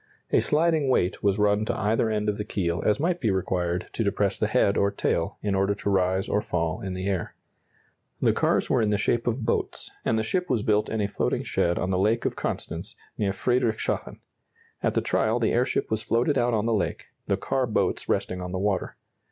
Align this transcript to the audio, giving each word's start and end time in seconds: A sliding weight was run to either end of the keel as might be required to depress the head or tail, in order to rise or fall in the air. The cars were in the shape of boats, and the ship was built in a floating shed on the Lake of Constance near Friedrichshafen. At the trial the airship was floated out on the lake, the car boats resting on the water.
A 0.31 0.39
sliding 0.39 0.89
weight 0.89 1.21
was 1.21 1.37
run 1.37 1.63
to 1.65 1.77
either 1.77 2.09
end 2.09 2.27
of 2.27 2.39
the 2.39 2.43
keel 2.43 2.81
as 2.83 2.99
might 2.99 3.21
be 3.21 3.29
required 3.29 3.87
to 3.93 4.03
depress 4.03 4.39
the 4.39 4.47
head 4.47 4.75
or 4.75 4.89
tail, 4.89 5.37
in 5.43 5.53
order 5.53 5.75
to 5.75 5.89
rise 5.91 6.27
or 6.27 6.41
fall 6.41 6.81
in 6.81 6.95
the 6.95 7.05
air. 7.05 7.35
The 8.19 8.33
cars 8.33 8.67
were 8.67 8.81
in 8.81 8.89
the 8.89 8.97
shape 8.97 9.27
of 9.27 9.45
boats, 9.45 9.91
and 10.03 10.17
the 10.17 10.23
ship 10.23 10.49
was 10.49 10.63
built 10.63 10.89
in 10.89 11.01
a 11.01 11.07
floating 11.07 11.43
shed 11.43 11.77
on 11.77 11.91
the 11.91 11.99
Lake 11.99 12.25
of 12.25 12.35
Constance 12.35 12.95
near 13.15 13.31
Friedrichshafen. 13.31 14.21
At 14.81 14.95
the 14.95 15.01
trial 15.01 15.39
the 15.39 15.51
airship 15.51 15.91
was 15.91 16.01
floated 16.01 16.35
out 16.35 16.55
on 16.55 16.65
the 16.65 16.73
lake, 16.73 17.09
the 17.27 17.37
car 17.37 17.67
boats 17.67 18.09
resting 18.09 18.41
on 18.41 18.51
the 18.51 18.57
water. 18.57 18.95